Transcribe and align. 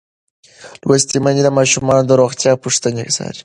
لوستې 0.87 1.17
میندې 1.23 1.41
د 1.45 1.49
ماشومانو 1.57 2.03
د 2.07 2.11
روغتیا 2.21 2.51
پوښتنې 2.63 3.03
څاري. 3.15 3.39